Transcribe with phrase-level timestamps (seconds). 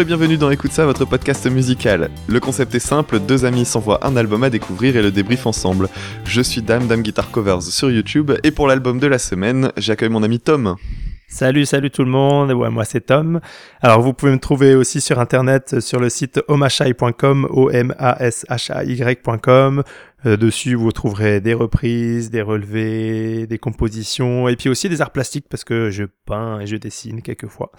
[0.00, 2.08] Et bienvenue dans Écoute ça, votre podcast musical.
[2.28, 5.88] Le concept est simple, deux amis s'envoient un album à découvrir et le débrief ensemble.
[6.24, 10.08] Je suis Dame, Dame Guitar Covers sur YouTube et pour l'album de la semaine, j'accueille
[10.08, 10.76] mon ami Tom.
[11.26, 12.52] Salut, salut tout le monde.
[12.52, 13.40] Moi c'est Tom.
[13.80, 18.22] Alors vous pouvez me trouver aussi sur internet sur le site omashai.com, o m a
[18.22, 19.82] s h a y.com.
[20.26, 25.12] Euh, dessus vous trouverez des reprises, des relevés, des compositions et puis aussi des arts
[25.12, 27.72] plastiques parce que je peins et je dessine quelquefois.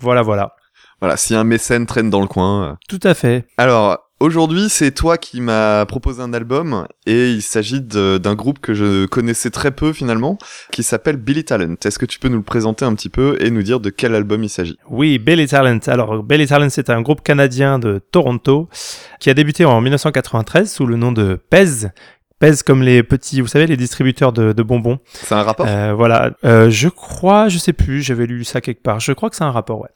[0.00, 0.56] Voilà, voilà.
[1.00, 2.78] Voilà, si un mécène traîne dans le coin.
[2.88, 3.46] Tout à fait.
[3.56, 8.74] Alors, Aujourd'hui, c'est toi qui m'as proposé un album et il s'agit d'un groupe que
[8.74, 10.36] je connaissais très peu finalement,
[10.70, 11.76] qui s'appelle Billy Talent.
[11.82, 14.14] Est-ce que tu peux nous le présenter un petit peu et nous dire de quel
[14.14, 14.76] album il s'agit?
[14.90, 15.78] Oui, Billy Talent.
[15.86, 18.68] Alors, Billy Talent, c'est un groupe canadien de Toronto
[19.20, 21.88] qui a débuté en 1993 sous le nom de Pez,
[22.40, 24.98] pèse comme les petits, vous savez, les distributeurs de, de bonbons.
[25.12, 25.66] C'est un rapport?
[25.68, 28.98] Euh, Voilà, euh, je crois, je sais plus, j'avais lu ça quelque part.
[28.98, 29.90] Je crois que c'est un rapport, ouais.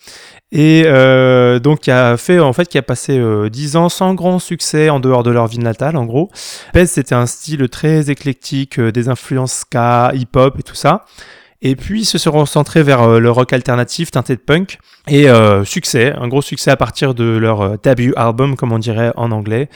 [0.52, 4.14] Et euh, donc, qui a fait, en fait, qui a passé euh, 10 ans sans
[4.14, 6.30] grand succès en dehors de leur ville natale, en gros.
[6.72, 11.06] Pèse, c'était un style très éclectique, euh, des influences ska, hip-hop et tout ça.
[11.66, 14.78] Et puis ils se sont recentrés vers euh, le rock alternatif teinté de punk.
[15.08, 18.78] Et euh, succès, un gros succès à partir de leur euh, debut album, comme on
[18.78, 19.68] dirait en anglais,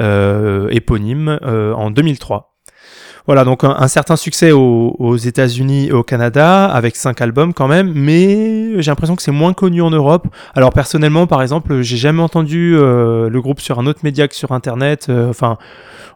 [0.00, 2.50] euh, éponyme, en 2003.
[3.26, 7.54] Voilà, donc un, un certain succès aux, aux États-Unis et au Canada, avec cinq albums
[7.54, 10.26] quand même, mais j'ai l'impression que c'est moins connu en Europe.
[10.54, 14.34] Alors personnellement, par exemple, j'ai jamais entendu euh, le groupe sur un autre média que
[14.34, 15.06] sur Internet.
[15.08, 15.56] euh, Enfin,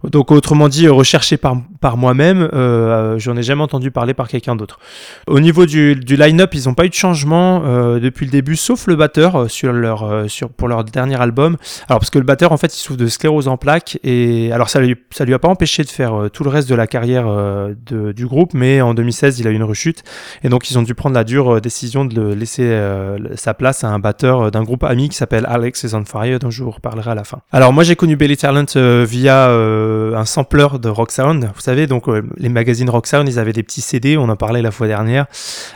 [0.05, 4.57] donc autrement dit, recherché par, par moi-même, euh, j'en ai jamais entendu parler par quelqu'un
[4.57, 4.79] d'autre.
[5.27, 8.57] Au niveau du, du line-up, ils n'ont pas eu de changement euh, depuis le début,
[8.57, 11.57] sauf le batteur euh, sur leur, euh, sur, pour leur dernier album.
[11.89, 14.69] Alors parce que le batteur, en fait, il souffre de sclérose en plaques, et alors
[14.69, 16.87] ça lui, ça lui a pas empêché de faire euh, tout le reste de la
[16.87, 20.03] carrière euh, de, du groupe, mais en 2016, il a eu une rechute,
[20.43, 23.85] et donc ils ont dû prendre la dure euh, décision de laisser euh, sa place
[23.85, 26.63] à un batteur euh, d'un groupe ami qui s'appelle Alex is on Fire, dont je
[26.63, 27.39] vous reparlerai à la fin.
[27.53, 31.49] Alors moi, j'ai connu Billy Talent euh, via euh, un sampler de Rock Sound.
[31.55, 34.37] Vous savez, donc euh, les magazines Rock Sound, ils avaient des petits CD, on en
[34.37, 35.27] parlait la fois dernière.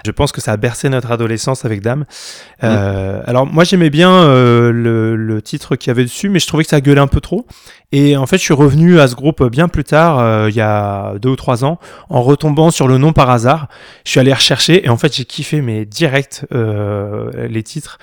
[0.06, 2.06] Je pense que ça a bercé notre adolescence avec Dame.
[2.64, 6.46] Euh, Alors moi, j'aimais bien euh, le, le titre qu'il y avait dessus, mais je
[6.46, 7.46] trouvais que ça gueulait un peu trop.
[7.92, 11.12] Et en fait, je suis revenu à ce groupe bien plus tard, il y a
[11.20, 11.78] deux ou trois ans,
[12.08, 13.68] en retombant sur le nom par hasard.
[14.06, 17.98] Je suis allé rechercher et en fait, j'ai kiffé mais direct les titres.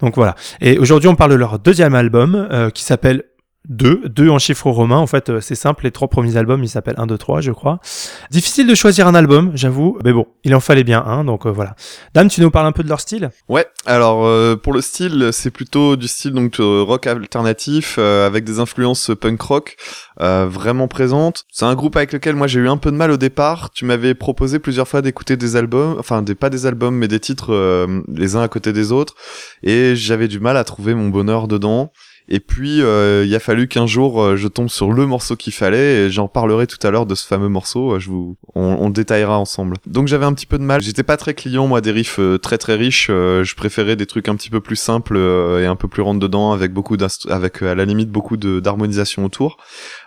[0.00, 0.36] Donc voilà.
[0.62, 3.24] Et aujourd'hui, on parle de leur deuxième album qui s'appelle
[3.68, 6.68] 2, 2 en chiffre romain, en fait euh, c'est simple, les trois premiers albums ils
[6.68, 7.80] s'appellent 1, 2, 3 je crois.
[8.30, 11.50] Difficile de choisir un album, j'avoue, mais bon, il en fallait bien un, donc euh,
[11.50, 11.74] voilà.
[12.14, 13.30] Dame, tu nous parles un peu de leur style?
[13.48, 18.26] Ouais, alors euh, pour le style, c'est plutôt du style donc euh, rock alternatif euh,
[18.26, 19.76] avec des influences punk rock
[20.20, 21.44] euh, vraiment présentes.
[21.52, 23.70] C'est un groupe avec lequel moi j'ai eu un peu de mal au départ.
[23.70, 27.20] Tu m'avais proposé plusieurs fois d'écouter des albums, enfin des pas des albums mais des
[27.20, 29.14] titres les uns à côté des autres
[29.62, 31.92] et j'avais du mal à trouver mon bonheur dedans.
[32.28, 35.52] Et puis, euh, il a fallu qu'un jour, euh, je tombe sur le morceau qu'il
[35.52, 37.92] fallait, et j'en parlerai tout à l'heure de ce fameux morceau.
[37.94, 39.76] euh, Je vous, on, on le détaillera ensemble.
[39.86, 40.82] Donc, j'avais un petit peu de mal.
[40.82, 43.06] J'étais pas très client, moi, des riffs euh, très très riches.
[43.08, 46.52] je préférais des trucs un petit peu plus simples et un peu plus rentre dedans,
[46.52, 46.96] avec beaucoup
[47.28, 49.58] avec à la limite beaucoup d'harmonisation autour.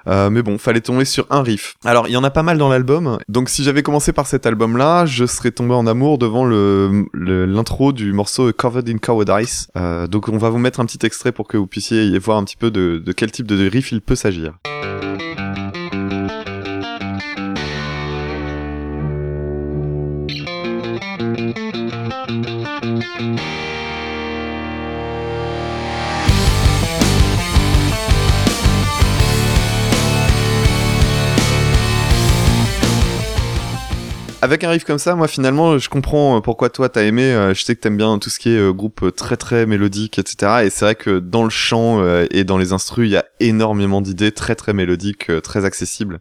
[0.07, 1.75] Euh, mais bon, fallait tomber sur un riff.
[1.85, 3.17] Alors, il y en a pas mal dans l'album.
[3.27, 7.91] Donc, si j'avais commencé par cet album-là, je serais tombé en amour devant le- l'intro
[7.93, 9.67] du morceau Covered in Cowardice.
[9.77, 12.37] Euh, donc, on va vous mettre un petit extrait pour que vous puissiez y voir
[12.37, 14.57] un petit peu de, de quel type de riff il peut s'agir.
[34.41, 37.23] Avec un riff comme ça, moi finalement, je comprends euh, pourquoi toi t'as aimé.
[37.23, 39.65] euh, Je sais que t'aimes bien tout ce qui est euh, groupe euh, très très
[39.65, 40.63] mélodique, etc.
[40.63, 43.25] Et c'est vrai que dans le chant euh, et dans les instrus, il y a
[43.41, 46.19] énormément d'idées très très mélodiques, euh, très accessibles.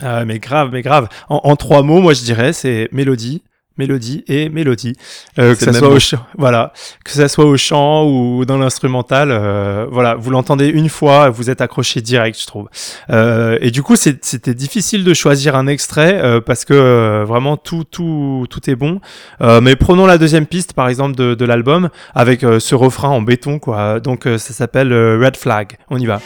[0.00, 1.08] Ah, mais grave, mais grave.
[1.28, 3.42] En trois mots, moi je dirais, c'est mélodie,
[3.80, 4.94] mélodie et mélodie.
[5.38, 6.72] Euh, que ça soit au chant, voilà,
[7.04, 11.50] que ça soit au chant ou dans l'instrumental, euh, voilà, vous l'entendez une fois, vous
[11.50, 12.68] êtes accroché direct, je trouve.
[13.10, 17.56] Euh, et du coup, c'était difficile de choisir un extrait euh, parce que euh, vraiment
[17.56, 19.00] tout, tout, tout est bon.
[19.40, 23.08] Euh, mais prenons la deuxième piste, par exemple, de, de l'album avec euh, ce refrain
[23.08, 24.00] en béton, quoi.
[24.00, 25.78] Donc euh, ça s'appelle euh, Red Flag.
[25.90, 26.20] On y va.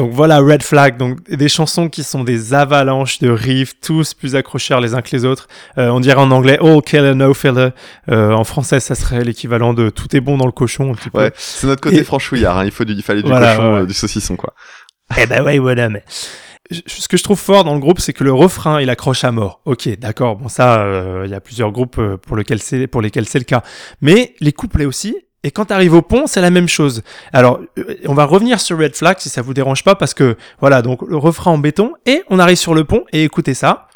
[0.00, 4.34] Donc voilà Red Flag, donc des chansons qui sont des avalanches de riffs, tous plus
[4.34, 5.46] accrocheurs les uns que les autres.
[5.76, 7.68] Euh, on dirait en anglais All Killer No Filler.
[8.10, 10.92] Euh, en français, ça serait l'équivalent de Tout est bon dans le cochon.
[10.92, 11.18] Un petit peu.
[11.18, 12.56] Ouais, c'est notre côté Et- franchouillard.
[12.56, 12.64] Hein.
[12.64, 13.80] Il faut du, il fallait du Voilà, cochon, ouais.
[13.80, 14.54] euh, du saucisson, quoi.
[15.20, 16.02] Eh ben ouais, voilà, mais
[16.70, 19.32] ce que je trouve fort dans le groupe, c'est que le refrain, il accroche à
[19.32, 19.60] mort.
[19.66, 20.36] Ok, d'accord.
[20.36, 22.38] Bon, ça, euh, il y a plusieurs groupes euh, pour
[22.90, 23.62] pour lesquels c'est le cas.
[24.00, 25.14] Mais les couplets aussi.
[25.42, 27.02] Et quand t'arrives au pont, c'est la même chose.
[27.32, 30.36] Alors, euh, on va revenir sur Red Flag si ça vous dérange pas, parce que
[30.60, 33.88] voilà, donc le refrain en béton, et on arrive sur le pont et écoutez ça.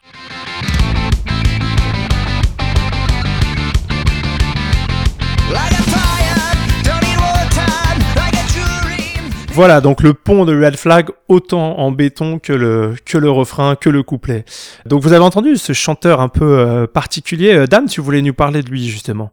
[9.52, 13.76] Voilà, donc le pont de Red Flag, autant en béton que le, que le refrain,
[13.76, 14.46] que le couplet.
[14.86, 17.52] Donc vous avez entendu ce chanteur un peu euh, particulier.
[17.52, 19.30] Euh, Dame, tu voulais nous parler de lui justement.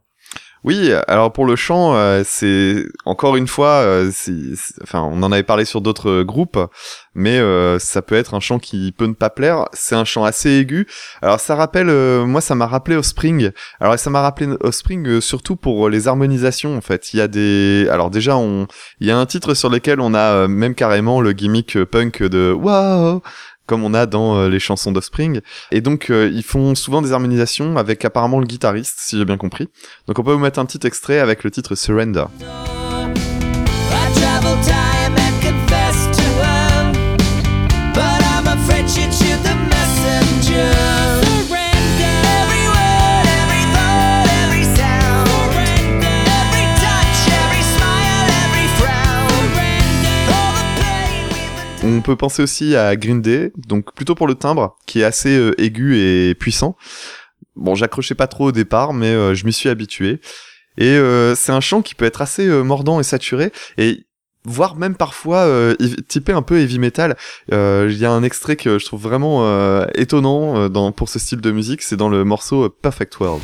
[0.63, 4.11] Oui, alors pour le chant, euh, c'est encore une fois, euh,
[4.83, 6.59] enfin, on en avait parlé sur d'autres euh, groupes,
[7.15, 9.65] mais euh, ça peut être un chant qui peut ne pas plaire.
[9.73, 10.87] C'est un chant assez aigu.
[11.23, 11.87] Alors ça rappelle,
[12.25, 13.49] moi ça m'a rappelé Offspring.
[13.79, 17.11] Alors ça m'a rappelé Offspring surtout pour les harmonisations en fait.
[17.13, 18.67] Il y a des, alors déjà on,
[18.99, 22.51] il y a un titre sur lequel on a même carrément le gimmick punk de
[22.51, 23.23] wow
[23.71, 25.39] comme on a dans euh, les chansons d'Offspring.
[25.71, 29.37] Et donc, euh, ils font souvent des harmonisations avec apparemment le guitariste, si j'ai bien
[29.37, 29.69] compris.
[30.07, 32.25] Donc, on peut vous mettre un petit extrait avec le titre Surrender.
[52.01, 55.37] On peut penser aussi à Green Day, donc plutôt pour le timbre, qui est assez
[55.37, 56.75] euh, aigu et puissant.
[57.55, 60.19] Bon, j'accrochais pas trop au départ, mais euh, je m'y suis habitué.
[60.79, 64.07] Et euh, c'est un chant qui peut être assez mordant et saturé, et
[64.45, 65.47] voire même parfois
[66.07, 67.15] typé un peu heavy metal.
[67.51, 71.83] Il y a un extrait que je trouve vraiment étonnant pour ce style de musique,
[71.83, 73.43] c'est dans le morceau Perfect World.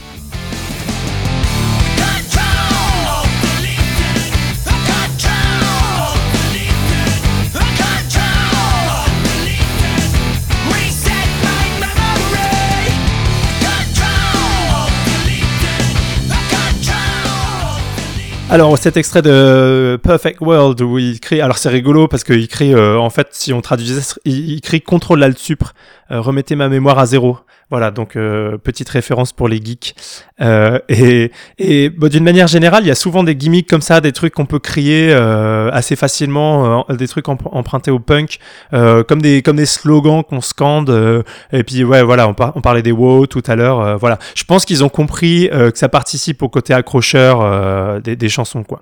[18.50, 22.74] Alors cet extrait de Perfect World où il crie, alors c'est rigolo parce qu'il crie,
[22.74, 25.74] euh, en fait si on traduisait, il, crie contrôle alt supre,
[26.12, 27.40] euh, remettez ma mémoire à zéro.
[27.70, 29.94] Voilà, donc euh, petite référence pour les geeks.
[30.40, 34.00] Euh, et et bah, d'une manière générale, il y a souvent des gimmicks comme ça,
[34.00, 38.40] des trucs qu'on peut crier euh, assez facilement, des trucs empr- empruntés au punk,
[38.72, 41.24] comme des comme des slogans qu'on scande.
[41.52, 43.98] et puis ouais, voilà, on, par- on parlait des WoW tout à l'heure.
[43.98, 48.64] voilà, je pense qu'ils ont compris que ça participe au côté accrocheur des, des chansons,
[48.64, 48.82] quoi.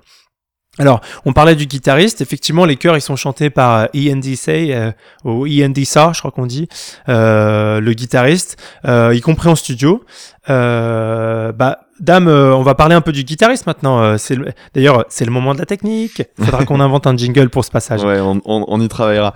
[0.78, 2.20] Alors, on parlait du guitariste.
[2.20, 4.92] Effectivement, les chœurs, ils sont chantés par euh, Ian Dissay, euh,
[5.24, 6.68] ou Ian Dissa, je crois qu'on dit,
[7.08, 10.04] euh, le guitariste, euh, y compris en studio.
[10.46, 14.18] Bah, Dame, on va parler un peu du guitariste maintenant.
[14.18, 14.36] C'est
[14.74, 16.22] D'ailleurs, c'est le moment de la technique.
[16.38, 18.02] Faudra qu'on invente un jingle pour ce passage.
[18.04, 19.32] Ouais, on, on- on y travaillera.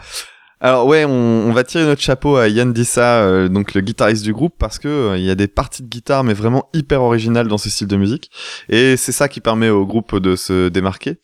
[0.62, 4.34] Alors ouais, on, va tirer notre chapeau à Yann Dissa, euh, donc le guitariste du
[4.34, 7.56] groupe, parce que euh, y a des parties de guitare, mais vraiment hyper originales dans
[7.56, 8.30] ce style de musique,
[8.68, 11.18] et c'est ça qui permet au groupe de se démarquer.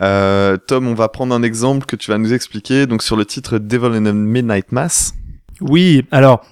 [0.00, 3.24] Euh, Tom, on va prendre un exemple que tu vas nous expliquer, donc sur le
[3.24, 5.12] titre Devil in a Midnight Mass.
[5.60, 6.46] Oui, alors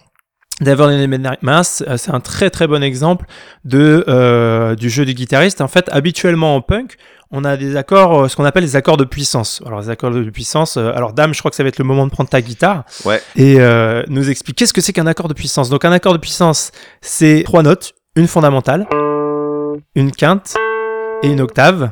[0.61, 3.27] Devil in the Midnight Mass, euh, c'est un très très bon exemple
[3.65, 5.61] de du jeu du guitariste.
[5.61, 6.97] En fait, habituellement en punk,
[7.31, 9.63] on a des accords, euh, ce qu'on appelle les accords de puissance.
[9.67, 10.77] Alors les accords de puissance.
[10.77, 12.85] euh, alors Dame, je crois que ça va être le moment de prendre ta guitare
[13.05, 13.21] Ouais.
[13.37, 15.69] et euh, nous expliquer qu'est-ce que c'est qu'un accord de puissance?
[15.69, 18.87] Donc un accord de puissance, c'est trois notes, une fondamentale,
[19.95, 20.55] une quinte
[21.23, 21.91] et une octave.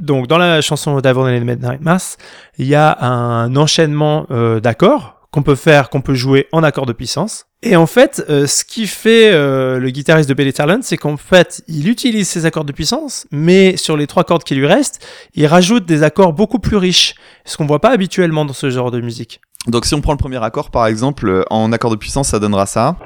[0.00, 2.16] Donc dans la chanson in the Midnight Mass,
[2.58, 6.86] il y a un enchaînement euh, d'accords qu'on peut faire, qu'on peut jouer en accord
[6.86, 7.46] de puissance.
[7.64, 11.16] Et en fait, euh, ce qui fait euh, le guitariste de Belly Talent, c'est qu'en
[11.16, 15.00] fait, il utilise ces accords de puissance, mais sur les trois cordes qui lui restent,
[15.34, 17.14] il rajoute des accords beaucoup plus riches,
[17.44, 19.40] ce qu'on voit pas habituellement dans ce genre de musique.
[19.68, 22.40] Donc si on prend le premier accord, par exemple, euh, en accord de puissance, ça
[22.40, 22.96] donnera ça.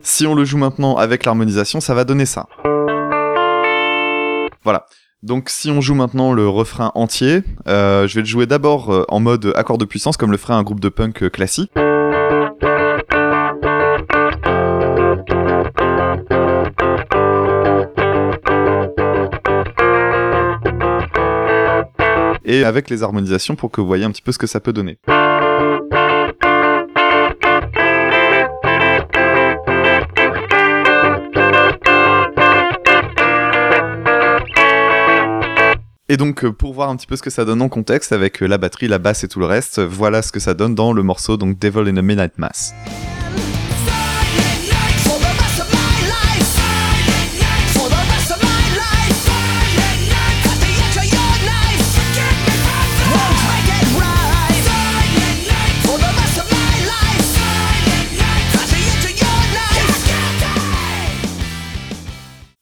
[0.00, 2.46] Si on le joue maintenant avec l'harmonisation, ça va donner ça.
[4.62, 4.86] Voilà.
[5.24, 9.52] Donc si on joue maintenant le refrain entier, je vais le jouer d'abord en mode
[9.56, 11.72] accord de puissance, comme le ferait un groupe de punk classique.
[22.44, 24.72] Et avec les harmonisations pour que vous voyez un petit peu ce que ça peut
[24.72, 24.98] donner.
[36.10, 38.42] Et donc, euh, pour voir un petit peu ce que ça donne en contexte, avec
[38.42, 40.92] euh, la batterie, la basse et tout le reste, voilà ce que ça donne dans
[40.92, 42.74] le morceau donc Devil in a Midnight Mass.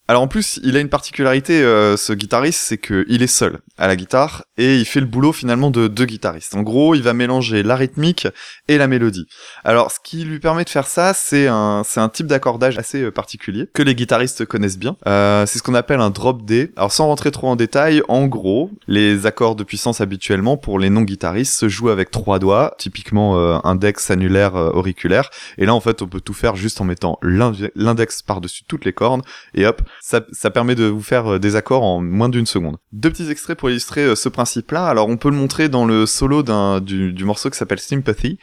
[0.09, 3.61] Alors en plus, il a une particularité, euh, ce guitariste, c'est que il est seul
[3.79, 6.55] à la guitare et il fait le boulot finalement de deux guitaristes.
[6.55, 8.27] En gros, il va mélanger la rythmique
[8.69, 9.27] et la mélodie.
[9.65, 13.11] Alors, ce qui lui permet de faire ça, c'est un, un type d'accordage assez euh,
[13.11, 14.97] particulier que les guitaristes connaissent bien.
[15.07, 16.73] Euh, c'est ce qu'on appelle un drop D.
[16.77, 20.91] Alors, sans rentrer trop en détail, en gros, les accords de puissance habituellement pour les
[20.91, 25.31] non-guitaristes se jouent avec trois doigts, typiquement euh, index, annulaire, euh, auriculaire.
[25.59, 28.85] Et là, en fait, on peut tout faire juste en mettant l'in- l'index par-dessus toutes
[28.85, 29.23] les cordes
[29.55, 32.77] et hop, ça, ça permet de vous faire euh, des accords en moins d'une seconde.
[32.93, 34.87] Deux petits extraits pour illustrer euh, ce principe-là.
[34.87, 36.43] Alors, on peut le montrer dans le solo
[36.81, 38.39] du, du morceau qui s'appelle Sympathy,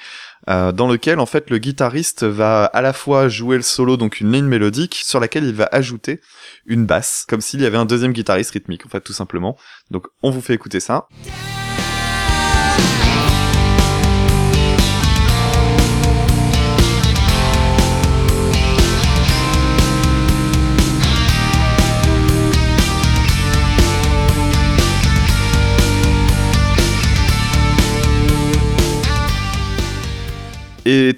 [0.49, 4.19] euh, dans lequel en fait le guitariste va à la fois jouer le solo, donc
[4.19, 6.21] une ligne mélodique, sur laquelle il va ajouter
[6.65, 9.57] une basse, comme s'il y avait un deuxième guitariste rythmique, en fait, tout simplement.
[9.91, 11.07] Donc, on vous fait écouter ça.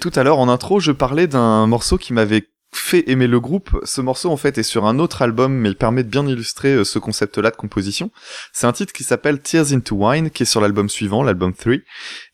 [0.02, 3.78] Tout à l'heure, en intro, je parlais d'un morceau qui m'avait fait aimer le groupe.
[3.84, 6.74] Ce morceau, en fait, est sur un autre album, mais il permet de bien illustrer
[6.74, 8.10] euh, ce concept-là de composition.
[8.52, 11.74] C'est un titre qui s'appelle Tears into Wine, qui est sur l'album suivant, l'album 3.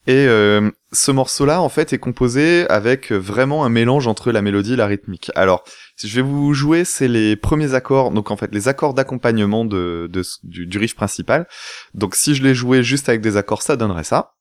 [0.08, 4.72] Et euh, ce morceau-là, en fait, est composé avec vraiment un mélange entre la mélodie
[4.72, 5.30] et la rythmique.
[5.34, 5.64] Alors,
[5.96, 9.66] si je vais vous jouer, c'est les premiers accords, donc en fait, les accords d'accompagnement
[9.66, 10.08] du,
[10.44, 11.46] du riff principal.
[11.92, 14.32] Donc, si je les jouais juste avec des accords, ça donnerait ça.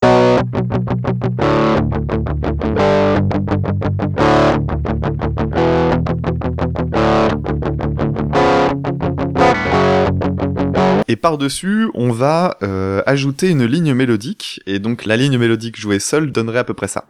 [11.10, 16.00] Et par-dessus, on va euh, ajouter une ligne mélodique, et donc la ligne mélodique jouée
[16.00, 17.06] seule donnerait à peu près ça.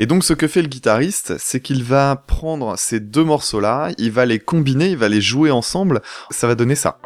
[0.00, 4.10] Et donc ce que fait le guitariste, c'est qu'il va prendre ces deux morceaux-là, il
[4.10, 6.98] va les combiner, il va les jouer ensemble, ça va donner ça.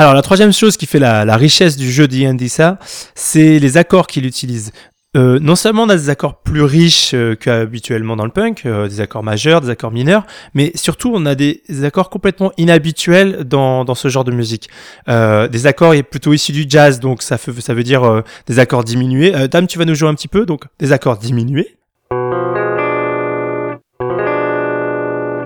[0.00, 2.08] Alors la troisième chose qui fait la, richesse du jeu
[2.48, 2.78] ça,
[3.14, 4.72] c'est les accords qu'il utilise.
[5.14, 8.88] Euh, non seulement on a des accords plus riches euh, qu'habituellement dans le punk, euh,
[8.88, 13.94] des accords majeurs, des accords mineurs, mais surtout on a des, accords complètement inhabituels dans,
[13.94, 14.70] ce genre de musique.
[15.06, 19.48] Des accords plutôt issus du jazz, donc ça, ça veut dire des accords diminués.
[19.48, 21.76] Dame, tu vas nous jouer un petit peu, donc des accords diminués.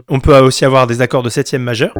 [0.08, 1.92] On peut aussi avoir des accords de septième majeur.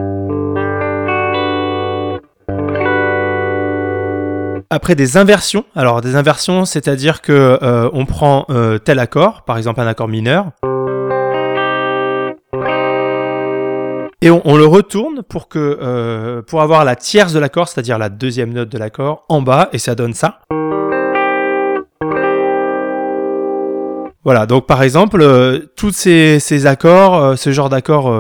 [4.75, 9.57] Après des inversions, alors des inversions, c'est-à-dire que euh, on prend euh, tel accord, par
[9.57, 10.47] exemple un accord mineur,
[14.21, 18.09] et on, le retourne pour que euh, pour avoir la tierce de l'accord, c'est-à-dire la
[18.09, 20.41] deuxième note de l'accord en bas, et ça donne ça.
[24.25, 25.25] Voilà, donc par exemple,
[25.77, 28.13] tous ces, ces accords, ce genre d'accords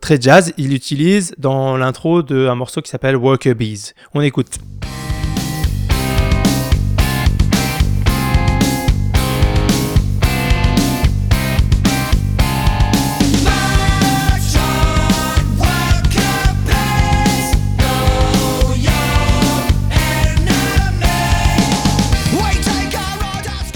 [0.00, 3.94] très jazz, il utilise dans l'intro d'un morceau qui s'appelle Worker Bees.
[4.14, 4.58] On écoute.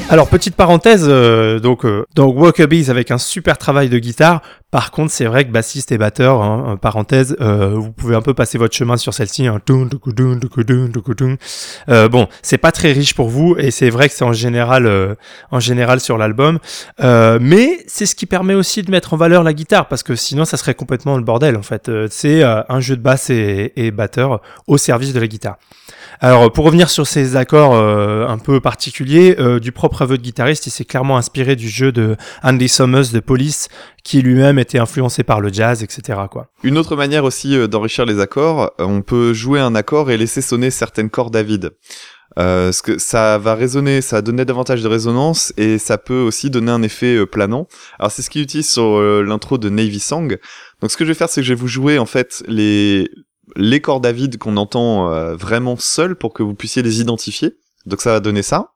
[0.08, 4.40] Alors petite parenthèse, euh, donc euh, donc Walker Bees avec un super travail de guitare.
[4.70, 8.20] Par contre, c'est vrai que bassiste et batteur, hein, euh, parenthèse, euh, vous pouvez un
[8.20, 9.46] peu passer votre chemin sur celle-ci.
[9.46, 9.60] Hein.
[11.88, 15.14] Bon, c'est pas très riche pour vous et c'est vrai que c'est en général euh,
[15.50, 16.58] en général sur l'album,
[17.00, 20.14] Euh, mais c'est ce qui permet aussi de mettre en valeur la guitare parce que
[20.14, 21.90] sinon ça serait complètement le bordel en fait.
[22.10, 25.56] C'est un jeu de basse et, et batteur au service de la guitare.
[26.20, 30.70] Alors, pour revenir sur ces accords un peu particuliers, du propre aveu de guitariste, il
[30.70, 33.68] s'est clairement inspiré du jeu de Andy Summers de Police,
[34.04, 36.20] qui lui-même était influencé par le jazz, etc.
[36.62, 40.16] Une autre manière aussi euh, d'enrichir les accords, euh, on peut jouer un accord et
[40.16, 41.72] laisser sonner certaines cordes à vide.
[42.38, 46.50] Euh, que ça va résonner, ça va donner davantage de résonance et ça peut aussi
[46.50, 47.66] donner un effet euh, planant.
[47.98, 50.36] Alors c'est ce qu'il utilise sur l'intro de Navy Song.
[50.82, 53.08] Donc ce que je vais faire, c'est que je vais vous jouer en fait les
[53.54, 57.56] les cordes à vide qu'on entend vraiment seules pour que vous puissiez les identifier.
[57.86, 58.72] Donc ça va donner ça.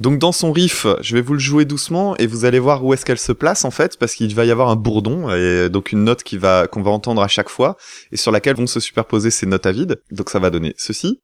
[0.00, 2.94] Donc dans son riff, je vais vous le jouer doucement et vous allez voir où
[2.94, 5.92] est-ce qu'elle se place en fait, parce qu'il va y avoir un bourdon et donc
[5.92, 7.76] une note qu'on va entendre à chaque fois
[8.10, 10.00] et sur laquelle vont se superposer ces notes à vide.
[10.10, 11.20] Donc ça va donner ceci.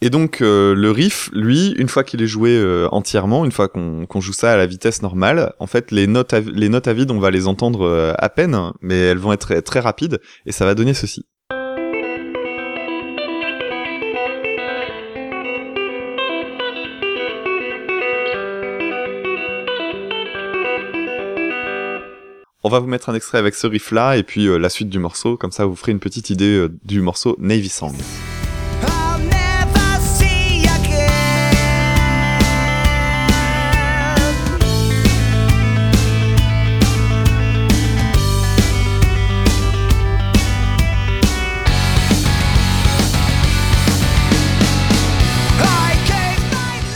[0.00, 3.66] Et donc euh, le riff, lui, une fois qu'il est joué euh, entièrement, une fois
[3.66, 7.18] qu'on joue ça à la vitesse normale, en fait les notes à, les vide, on
[7.18, 10.76] va les entendre euh, à peine, mais elles vont être très, rapides et ça va
[10.76, 11.26] donner ceci.
[22.62, 25.00] On va vous mettre un extrait avec ce riff là et puis la suite du
[25.00, 27.94] morceau, comme ça vous ferez une petite idée du morceau Navy Song.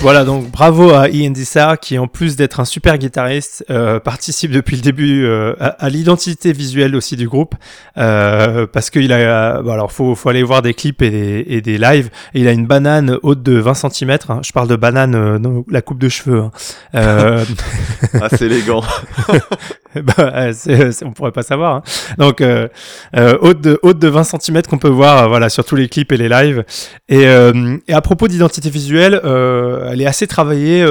[0.02, 4.50] Voilà, donc bravo à Ian Dissar qui, en plus d'être un super guitariste, euh, participe
[4.50, 7.54] depuis le début euh, à, à l'identité visuelle aussi du groupe,
[7.98, 11.44] euh, parce qu'il a, euh, bon, alors faut, faut aller voir des clips et des,
[11.46, 12.10] et des lives.
[12.34, 14.18] Et il a une banane haute de 20 cm.
[14.42, 16.40] Je parle de banane, euh, non, la coupe de cheveux.
[16.40, 16.50] hein.
[16.96, 17.44] Euh,
[18.20, 18.82] Ah c'est élégant.
[19.94, 21.76] bah, c'est- c'est- on pourrait pas savoir.
[21.76, 21.82] hein.
[22.18, 22.68] Donc euh,
[23.16, 25.88] euh, haute de haute de 20 cm qu'on peut voir, euh, voilà, sur tous les
[25.88, 26.64] clips et les lives.
[27.08, 30.86] Et, euh, et à propos d'identité visuelle, elle est assez travaillée.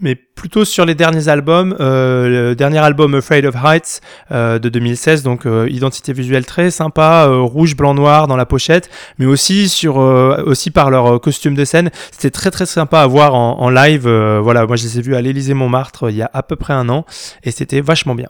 [0.00, 4.68] Mais plutôt sur les derniers albums, euh, le dernier album Afraid of Heights euh, de
[4.68, 9.26] 2016, donc euh, identité visuelle très sympa, euh, rouge, blanc, noir dans la pochette, mais
[9.26, 13.06] aussi sur euh, aussi par leur euh, costume de scène, c'était très très sympa à
[13.06, 14.08] voir en, en live.
[14.08, 16.74] voilà, moi je les ai vus à l'Élysée Montmartre il y a à peu près
[16.74, 17.04] un an
[17.42, 18.28] et c'était vachement bien.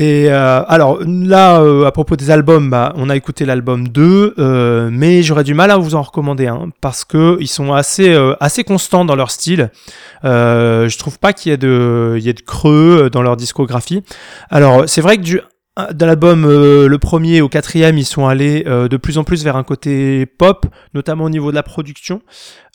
[0.00, 4.34] Et euh, alors là, euh, à propos des albums, bah, on a écouté l'album 2,
[4.38, 8.14] euh, mais j'aurais du mal à vous en recommander un parce que ils sont assez
[8.14, 9.70] euh, assez constants dans leur style.
[10.24, 14.04] Euh, je trouve pas qu'il y ait de de creux dans leur discographie.
[14.50, 15.40] Alors c'est vrai que du
[15.92, 19.44] de l'album euh, le premier au quatrième, ils sont allés euh, de plus en plus
[19.44, 22.20] vers un côté pop, notamment au niveau de la production.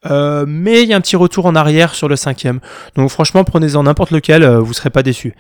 [0.06, 2.60] Euh, mais il y a un petit retour en arrière sur le cinquième.
[2.96, 5.34] Donc franchement, prenez-en n'importe lequel, euh, vous serez pas déçus.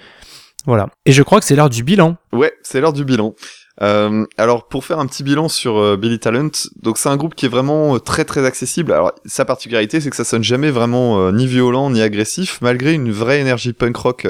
[0.66, 0.88] Voilà.
[1.06, 2.18] Et je crois que c'est l'heure du bilan.
[2.32, 3.36] Ouais, c'est l'heure du bilan.
[3.82, 6.52] Euh, alors pour faire un petit bilan sur euh, Billy Talent,
[6.84, 8.92] donc c'est un groupe qui est vraiment euh, très très accessible.
[8.92, 13.12] Alors sa particularité c'est que ça sonne jamais vraiment ni violent ni agressif, malgré une
[13.12, 14.28] vraie énergie punk rock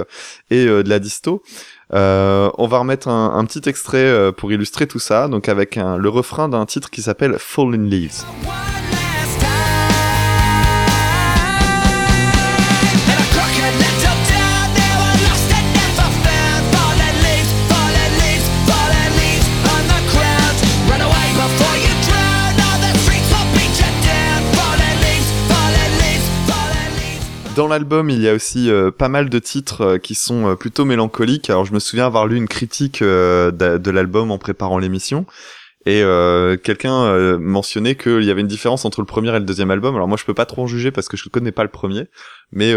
[0.50, 1.43] et de la disto.
[1.91, 6.65] On va remettre un, petit extrait pour illustrer tout ça, donc avec le refrain d'un
[6.65, 8.24] titre qui s'appelle Fallen Leaves.
[27.56, 30.56] Dans l'album, il y a aussi euh, pas mal de titres euh, qui sont euh,
[30.56, 31.52] plutôt mélancoliques.
[31.52, 35.28] Alors, je me souviens avoir lu une critique de, l'album en préparant l'émission.
[35.86, 36.02] Et
[36.63, 39.96] quelqu'un mentionnait qu'il y avait une différence entre le premier et le deuxième album.
[39.96, 41.70] Alors moi, je peux pas trop en juger parce que je ne connais pas le
[41.70, 42.06] premier.
[42.54, 42.74] Mais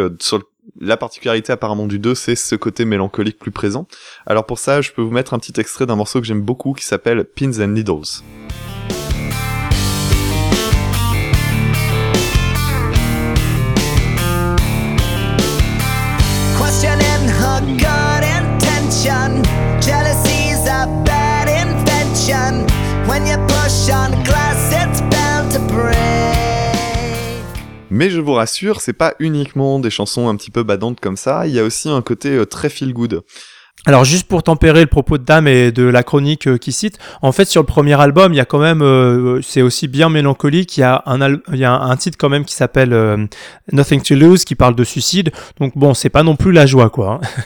[0.81, 3.87] la particularité apparemment du 2, c'est ce côté mélancolique plus présent.
[4.27, 6.73] Alors pour ça, je peux vous mettre un petit extrait d'un morceau que j'aime beaucoup
[6.73, 8.25] qui s'appelle Pins and Needles.
[27.89, 31.47] Mais je vous rassure, c'est pas uniquement des chansons un petit peu badantes comme ça,
[31.47, 33.23] il y a aussi un côté euh, très feel good.
[33.87, 36.99] Alors juste pour tempérer le propos de Dame et de la chronique euh, qu'il cite,
[37.23, 40.09] en fait sur le premier album, il y a quand même, euh, c'est aussi bien
[40.09, 43.17] mélancolique, il y a un, titre quand même qui s'appelle euh,
[43.71, 46.91] Nothing to Lose, qui parle de suicide, donc bon, c'est pas non plus la joie
[46.91, 47.21] quoi.
[47.23, 47.43] hein.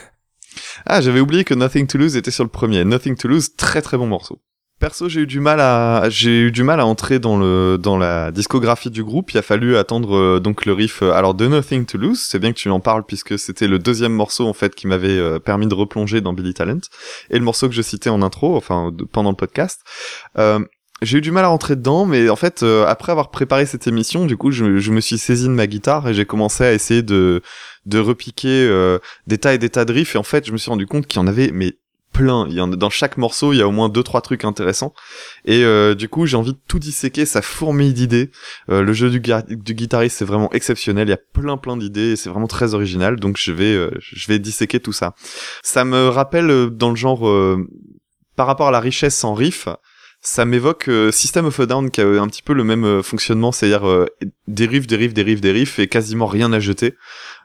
[0.87, 2.83] Ah, j'avais oublié que Nothing to Lose était sur le premier.
[2.83, 4.41] Nothing to Lose, très très bon morceau.
[4.81, 7.99] Perso, j'ai eu du mal à j'ai eu du mal à entrer dans le dans
[7.99, 9.31] la discographie du groupe.
[9.31, 11.03] Il a fallu attendre euh, donc le riff.
[11.03, 13.77] euh, alors de Nothing to Lose, c'est bien que tu en parles puisque c'était le
[13.77, 16.79] deuxième morceau en fait qui m'avait euh, permis de replonger dans Billy Talent
[17.29, 19.81] et le morceau que je citais en intro, enfin pendant le podcast.
[21.03, 24.27] J'ai eu du mal à rentrer dedans, mais en fait, après avoir préparé cette émission,
[24.27, 27.01] du coup, je, je me suis saisi de ma guitare et j'ai commencé à essayer
[27.01, 27.41] de
[27.87, 28.69] de repiquer
[29.25, 30.13] des tas et des tas de riffs.
[30.13, 31.75] Et en fait, je me suis rendu compte qu'il y en avait mais
[32.13, 32.45] plein.
[32.49, 34.45] Il y en a, dans chaque morceau, il y a au moins deux trois trucs
[34.45, 34.93] intéressants.
[35.45, 37.25] Et euh, du coup, j'ai envie de tout disséquer.
[37.25, 38.31] Ça fourmille d'idées.
[38.69, 41.07] Euh, le jeu du, gui- du guitariste c'est vraiment exceptionnel.
[41.07, 42.15] Il y a plein plein d'idées.
[42.15, 43.19] C'est vraiment très original.
[43.19, 45.13] Donc je vais euh, je vais disséquer tout ça.
[45.63, 47.67] Ça me rappelle euh, dans le genre euh,
[48.35, 49.67] par rapport à la richesse en riff.
[50.23, 52.85] Ça m'évoque euh, System of a Down qui a euh, un petit peu le même
[52.85, 54.05] euh, fonctionnement, c'est-à-dire euh,
[54.47, 56.93] des riffs, des riffs, des riffs, des riffs et quasiment rien à jeter.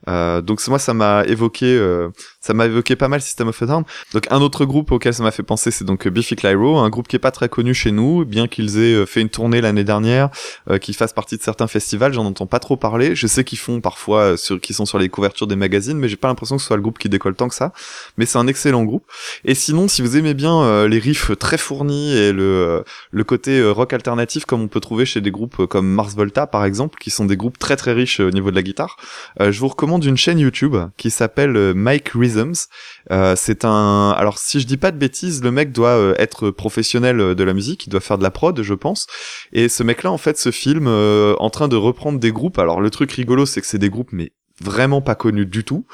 [0.09, 2.09] Euh, donc moi ça m'a évoqué, euh,
[2.41, 3.85] ça m'a évoqué pas mal System of a Down.
[4.13, 7.09] Donc un autre groupe auquel ça m'a fait penser, c'est donc Biffy Clyro, un groupe
[7.09, 9.85] qui est pas très connu chez nous, bien qu'ils aient euh, fait une tournée l'année
[9.85, 10.31] dernière,
[10.71, 13.15] euh, qu'ils fassent partie de certains festivals, j'en entends pas trop parler.
[13.15, 16.09] Je sais qu'ils font parfois, euh, sur, qu'ils sont sur les couvertures des magazines, mais
[16.09, 17.73] j'ai pas l'impression que ce soit le groupe qui décolle tant que ça.
[18.17, 19.05] Mais c'est un excellent groupe.
[19.45, 23.93] Et sinon, si vous aimez bien les riffs très fournis et le le côté rock
[23.93, 27.25] alternatif comme on peut trouver chez des groupes comme Mars Volta par exemple, qui sont
[27.25, 28.97] des groupes très très riches au niveau de la guitare,
[29.41, 32.69] je vous recommande une chaîne YouTube qui s'appelle euh, Mike Rhythms.
[33.11, 36.51] Euh, c'est un, alors si je dis pas de bêtises, le mec doit euh, être
[36.51, 39.07] professionnel de la musique, il doit faire de la prod, je pense.
[39.53, 42.59] Et ce mec-là en fait se filme en train de reprendre des groupes.
[42.59, 45.87] Alors le truc rigolo, c'est que c'est des groupes mais vraiment pas connus du tout.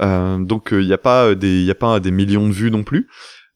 [0.00, 3.08] Donc il n'y a pas des, y a pas des millions de vues non plus.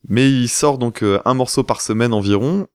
[0.09, 2.69] Mais il sort donc un morceau par semaine environ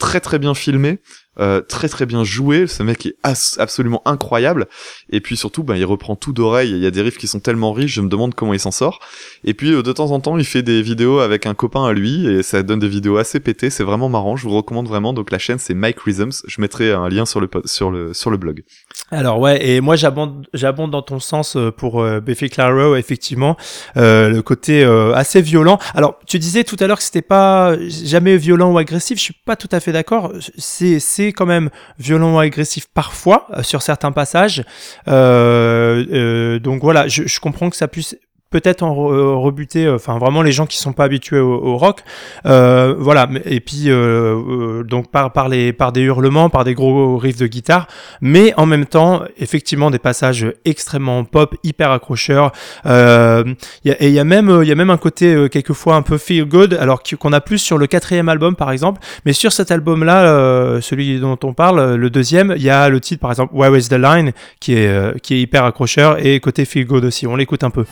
[0.00, 0.98] très très bien filmé,
[1.40, 2.66] euh, très très bien joué.
[2.66, 3.16] Ce mec est
[3.58, 4.68] absolument incroyable.
[5.10, 6.70] Et puis surtout, ben, il reprend tout d'oreille.
[6.70, 8.70] Il y a des riffs qui sont tellement riches, je me demande comment il s'en
[8.70, 9.00] sort.
[9.44, 11.92] Et puis euh, de temps en temps, il fait des vidéos avec un copain à
[11.92, 13.70] lui et ça donne des vidéos assez pétées.
[13.70, 14.36] C'est vraiment marrant.
[14.36, 15.12] Je vous recommande vraiment.
[15.12, 16.42] Donc la chaîne, c'est Mike Rhythms.
[16.46, 18.62] Je mettrai un lien sur le sur le sur le blog.
[19.10, 23.56] Alors ouais, et moi j'abonde, j'abonde dans ton sens euh, pour euh, Biffy Clyro, effectivement,
[23.96, 25.78] le côté assez violent.
[25.94, 29.18] Alors tu disais tout à l'heure que c'était pas jamais violent ou agressif.
[29.18, 30.32] Je suis pas tout à fait d'accord.
[30.58, 31.00] C'est
[31.32, 34.64] quand même violent ou agressif parfois euh, sur certains passages.
[35.08, 38.16] Euh, euh, donc voilà, je, je comprends que ça puisse
[38.50, 41.76] peut-être en euh, rebuter, euh, enfin vraiment les gens qui sont pas habitués au, au
[41.76, 42.00] rock,
[42.46, 43.28] euh, voilà.
[43.44, 44.34] Et puis euh,
[44.80, 47.86] euh, donc par par les par des hurlements, par des gros riffs de guitare,
[48.20, 52.50] mais en même temps effectivement des passages extrêmement pop, hyper accrocheurs.
[52.86, 53.44] Euh,
[53.84, 56.02] y a- et il y a même il y a même un côté quelquefois un
[56.02, 59.52] peu feel good, alors qu'on a plus sur le quatrième album par exemple, mais sur
[59.52, 63.30] cet album là, celui dont on parle, le deuxième, il y a le titre par
[63.30, 67.04] exemple Where is the line qui est qui est hyper accrocheur et côté feel good
[67.04, 67.26] aussi.
[67.26, 67.84] On l'écoute un peu.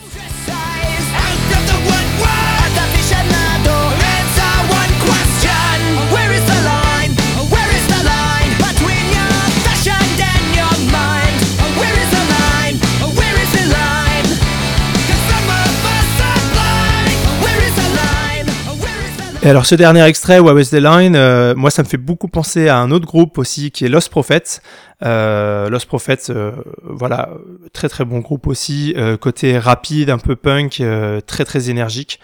[19.40, 22.26] Et alors ce dernier extrait, Where is the Line, euh, moi ça me fait beaucoup
[22.26, 24.60] penser à un autre groupe aussi qui est Lost Prophets.
[25.04, 26.50] Euh, Lost Prophets, euh,
[26.82, 27.30] voilà,
[27.72, 32.18] très très bon groupe aussi, euh, côté rapide, un peu punk, euh, très très énergique.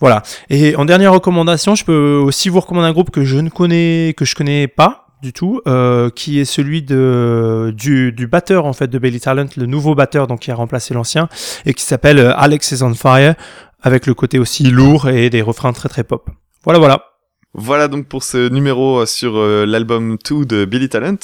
[0.00, 0.22] Voilà.
[0.50, 4.14] Et en dernière recommandation, je peux aussi vous recommander un groupe que je ne connais,
[4.16, 8.72] que je connais pas du tout, euh, qui est celui de du, du batteur en
[8.72, 11.28] fait de Belly Talent, le nouveau batteur donc qui a remplacé l'ancien
[11.66, 13.36] et qui s'appelle euh, Alex is on Fire,
[13.80, 16.28] avec le côté aussi lourd et des refrains très très pop.
[16.64, 17.04] Voilà voilà.
[17.54, 21.16] Voilà donc pour ce numéro euh, sur euh, l'album 2 de Billy Talent.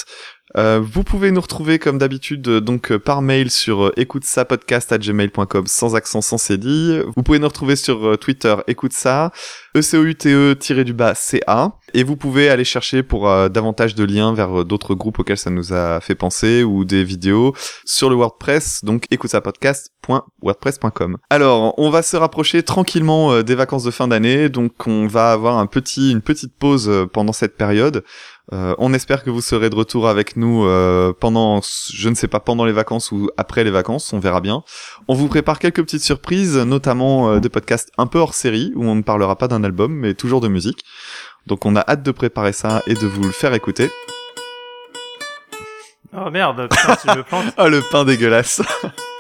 [0.57, 4.45] Euh, vous pouvez nous retrouver comme d'habitude euh, donc euh, par mail sur écoute ça
[4.45, 7.03] podcast à gmail.com sans accent sans cédille.
[7.17, 9.33] Vous pouvez nous retrouver sur Twitter écoute ça
[9.75, 14.95] ECOUTE du bas CA et vous pouvez aller chercher pour davantage de liens vers d'autres
[14.95, 17.53] groupes auxquels ça nous a fait penser ou des vidéos
[17.85, 19.31] sur le WordPress donc écoute.
[21.31, 25.59] Alors on va se rapprocher tranquillement des vacances de fin d'année donc on va avoir
[25.59, 28.05] un petit une petite pause pendant cette période.
[28.53, 32.29] Euh, on espère que vous serez de retour avec nous euh, pendant, je ne sais
[32.29, 34.63] pas, pendant les vacances ou après les vacances, on verra bien.
[35.09, 38.85] On vous prépare quelques petites surprises, notamment euh, des podcasts un peu hors série, où
[38.85, 40.85] on ne parlera pas d'un album, mais toujours de musique.
[41.47, 43.91] Donc on a hâte de préparer ça et de vous le faire écouter.
[46.17, 47.47] Oh merde, putain, je me plante.
[47.57, 48.63] Ah le pain dégueulasse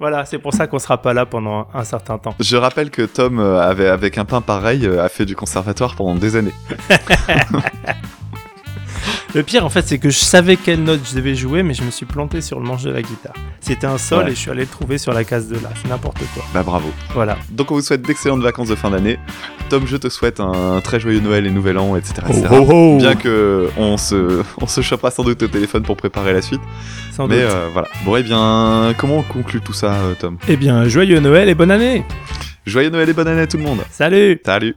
[0.00, 2.34] Voilà, c'est pour ça qu'on sera pas là pendant un certain temps.
[2.38, 5.96] Je rappelle que Tom, euh, avait, avec un pain pareil, euh, a fait du conservatoire
[5.96, 6.54] pendant des années.
[9.34, 11.82] Le pire, en fait, c'est que je savais quelle note je devais jouer, mais je
[11.82, 13.34] me suis planté sur le manche de la guitare.
[13.60, 14.30] C'était un sol Ouais.
[14.32, 15.68] et je suis allé le trouver sur la case de là.
[15.82, 16.42] C'est n'importe quoi.
[16.54, 16.88] Bah bravo.
[17.12, 17.36] Voilà.
[17.50, 19.18] Donc on vous souhaite d'excellentes vacances de fin d'année.
[19.68, 22.14] Tom, je te souhaite un très joyeux Noël et Nouvel An, etc.
[22.26, 22.46] etc.
[22.52, 22.96] oh.
[22.98, 26.62] Bien que on se, on se chopera sans doute au téléphone pour préparer la suite.
[27.12, 27.50] Sans Mais doute.
[27.50, 27.88] euh, voilà.
[28.06, 30.38] Bon, eh bien, comment on conclut tout ça, euh, Tom?
[30.48, 32.02] Eh bien, joyeux Noël et bonne année
[32.64, 33.80] Joyeux Noël et bonne année à tout le monde.
[33.90, 34.74] Salut Salut